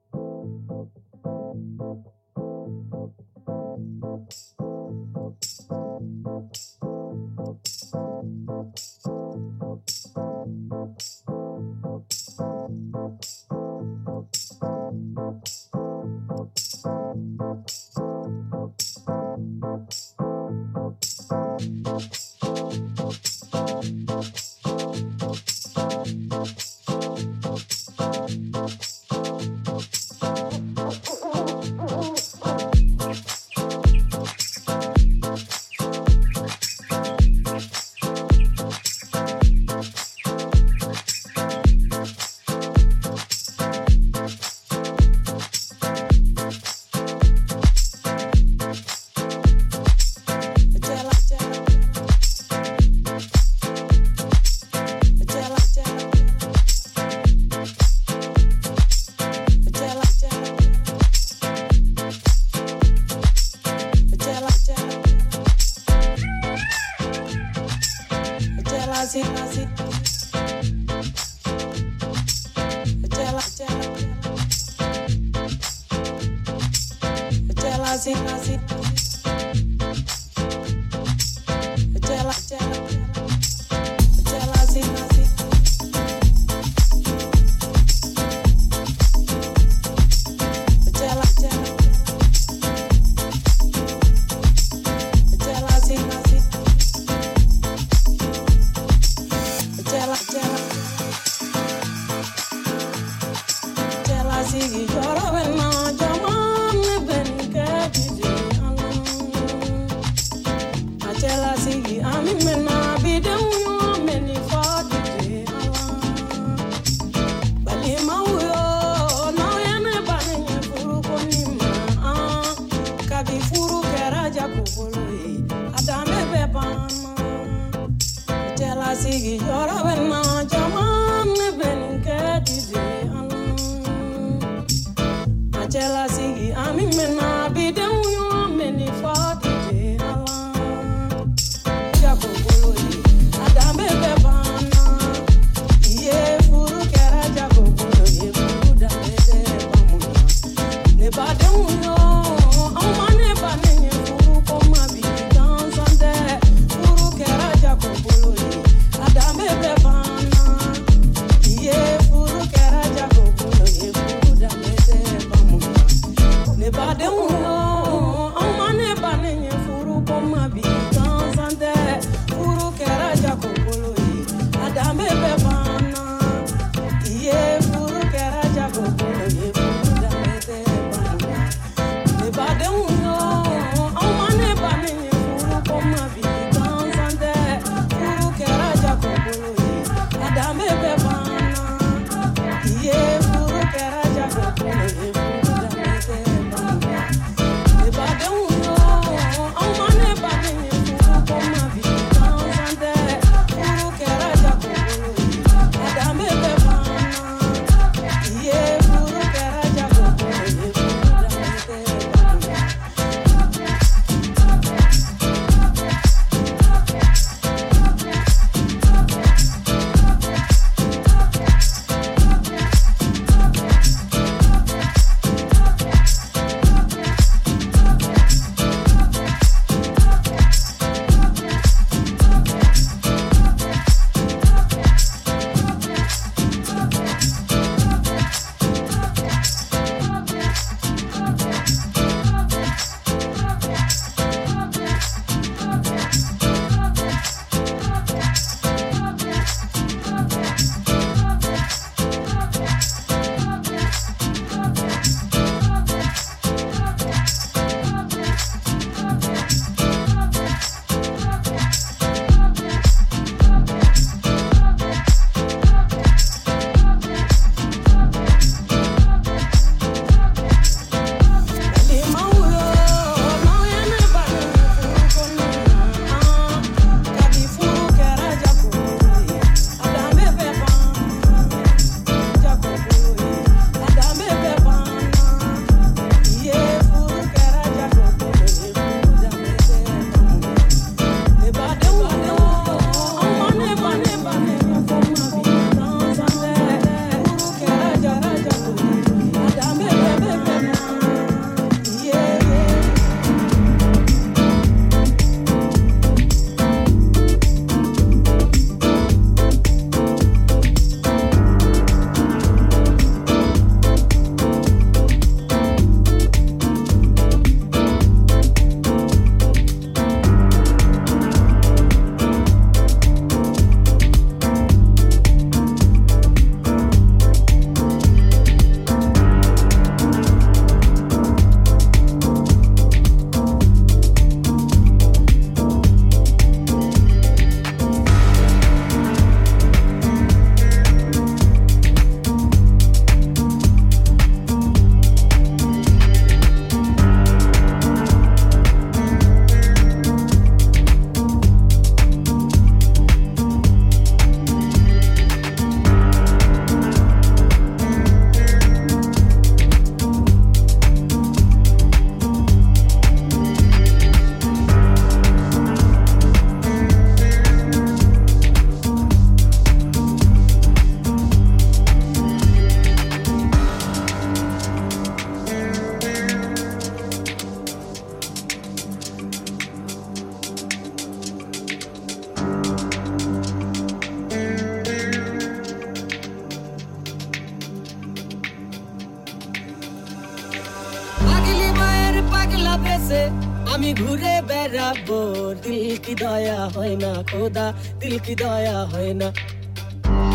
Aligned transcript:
কি 396.07 396.15
দয়া 396.23 396.59
হয় 396.75 396.95
না, 397.03 397.11
খোদা, 397.31 397.67
দিল 398.01 398.15
কি 398.27 398.35
দয়া 398.43 398.77
হয় 398.93 399.13
না। 399.21 399.29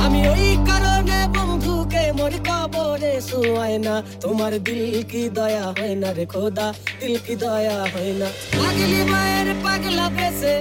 আমি 0.04 0.20
ওই 0.34 0.48
কারণে 0.68 1.20
বন্ধুকে 1.36 2.04
মোর 2.18 2.34
কবরে 2.48 3.14
শুয়াই 3.30 3.76
না। 3.86 3.96
তোমার 4.22 4.54
দিল 4.66 4.82
কি 5.12 5.24
দয়া 5.38 5.66
হয় 5.78 5.96
না 6.02 6.10
রে, 6.18 6.26
খোদা, 6.34 6.68
দিল 7.00 7.16
কি 7.26 7.36
দয়া 7.44 7.78
হয় 7.94 8.14
না। 8.22 8.28
পাগলি 8.58 9.02
মায়ের 9.12 9.50
পাগলা 9.64 10.06
বেসে 10.18 10.54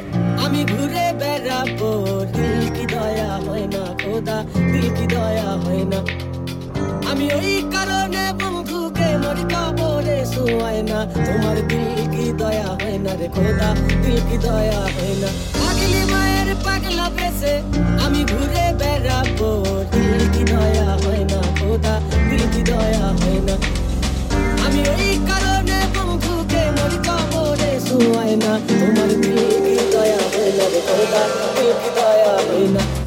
আমি 0.44 0.60
ঘুরে 0.72 1.06
বেড়াবো। 1.20 1.90
দিল 2.34 2.60
কি 2.76 2.84
দয়া 2.94 3.30
হয় 3.46 3.66
না, 3.74 3.82
খোদা, 4.02 4.36
দিল 4.72 4.86
কি 4.96 5.06
দয়া 5.14 5.50
হয় 5.64 5.84
না। 5.92 6.00
আমি 7.10 7.26
ওই 7.38 7.52
কারণে 7.74 8.24
বন্ধুকে 8.40 8.79
মোর 9.30 9.42
কবরে 9.54 10.18
শুয়াই 10.32 10.78
না 10.90 10.98
তোমার 11.26 11.58
দিল 11.70 11.98
কি 12.14 12.26
দয়া 12.40 12.70
হয় 12.72 12.98
না 13.04 13.12
রে 13.20 13.28
খোদা 13.34 13.68
দিল 14.02 14.18
কি 14.28 14.36
দয়া 14.44 14.82
হয় 14.94 15.14
না 15.22 15.28
পাগলি 15.56 16.02
মায়ের 16.12 16.50
পাগলা 16.64 17.06
বেসে 17.16 17.54
আমি 18.04 18.20
ঘুরে 18.30 18.66
বেড়াবো 18.80 19.50
দিল 19.92 20.20
কি 20.34 20.42
দয়া 20.52 20.88
হয় 21.02 21.24
না 21.32 21.40
খোদা 21.58 21.94
দিল 22.28 22.42
কি 22.52 22.62
দয়া 22.70 23.06
হয় 23.18 23.40
না 23.48 23.54
আমি 24.64 24.80
ওই 24.92 25.08
কারণে 25.28 25.78
বন্ধুকে 25.94 26.62
মোর 26.76 26.92
কবরে 27.06 27.72
শুয়াই 27.86 28.32
না 28.42 28.52
তোমার 28.70 29.10
দিল 29.22 29.40
কি 29.64 29.76
দয়া 29.94 30.22
হয় 30.32 30.52
না 30.58 30.64
রে 30.72 30.80
খোদা 30.88 31.22
দিল 31.54 31.70
কি 31.80 31.90
দয়া 31.98 32.34
হয় 32.40 32.68
না 32.76 32.99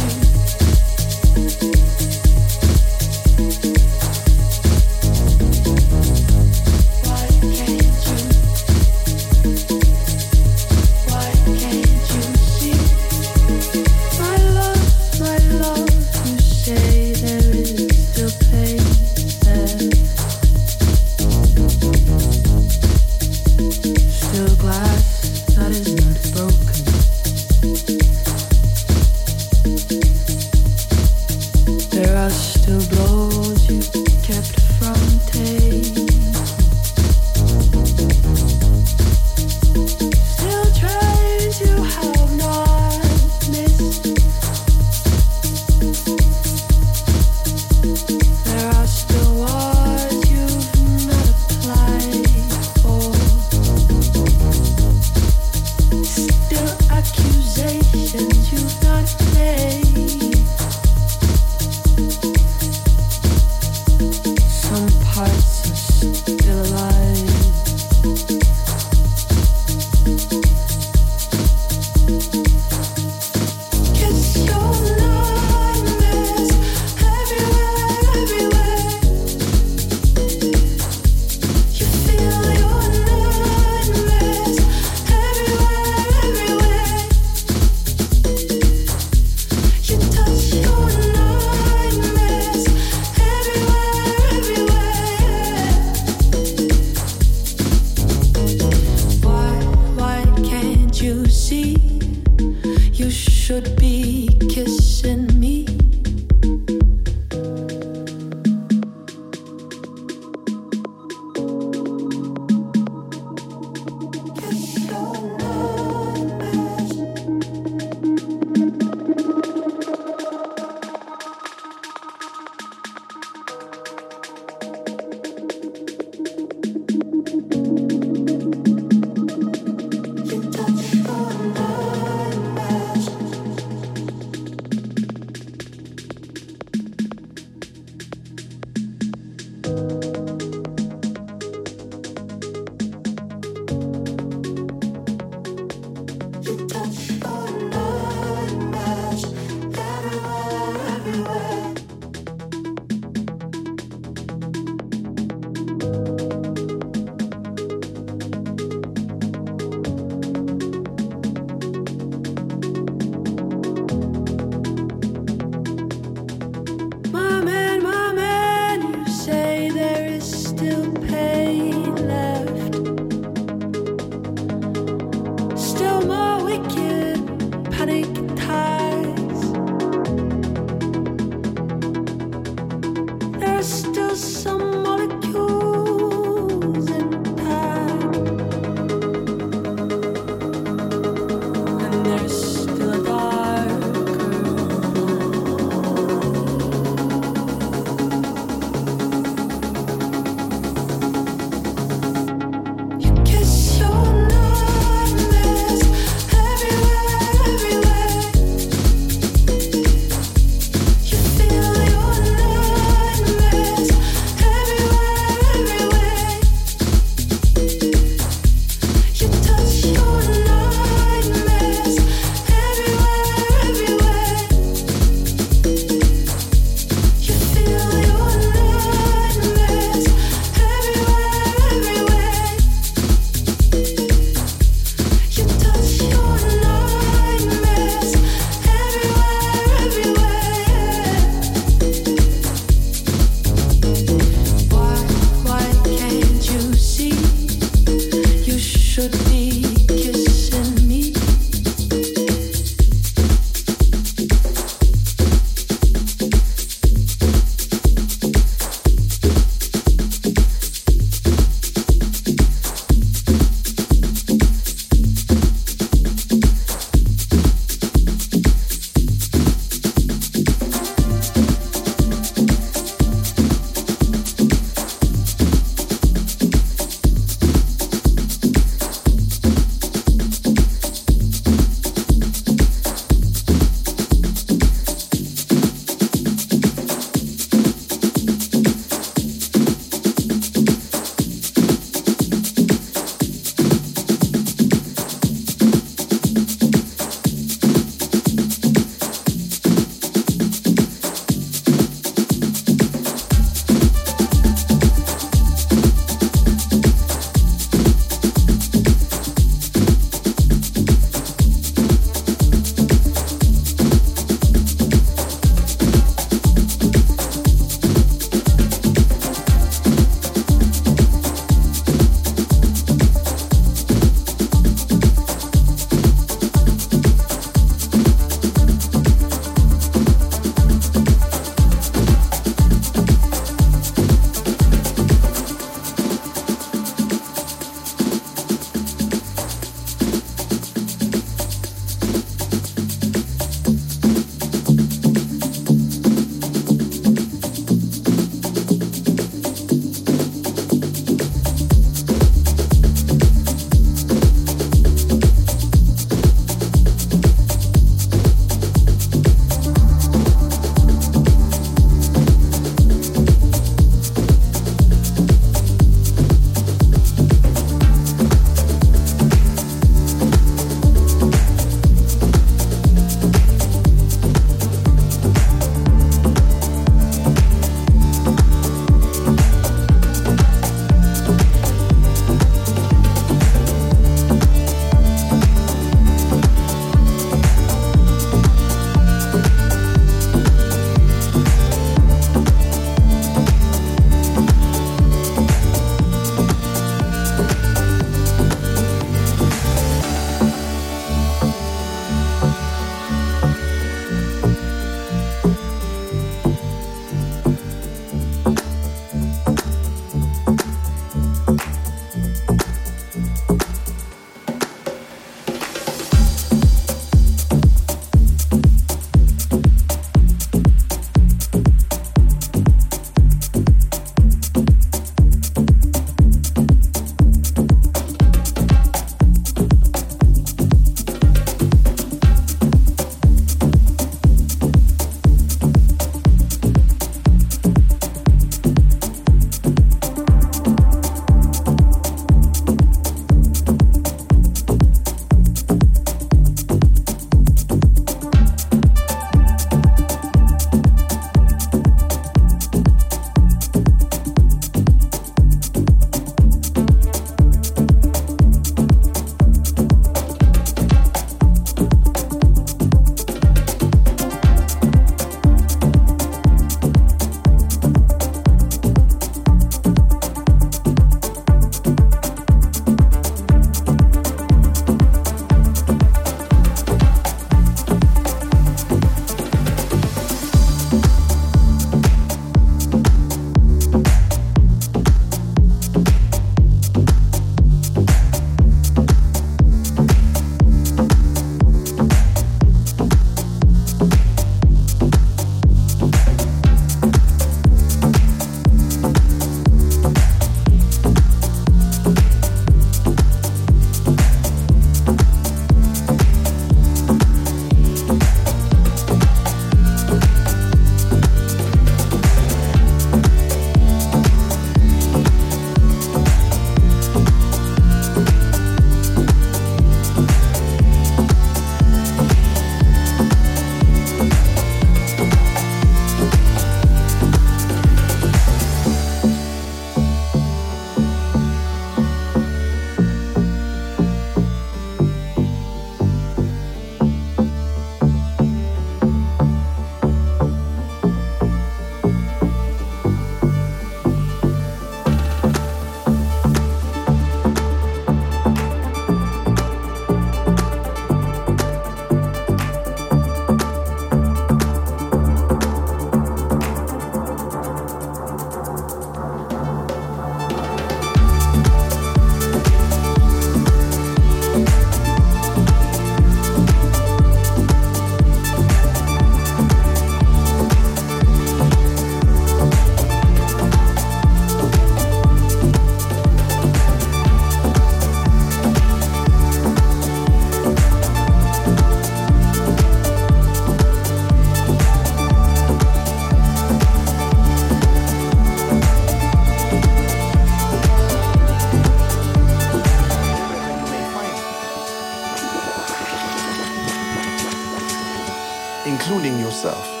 yourself. 599.71 600.00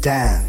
stand. 0.00 0.47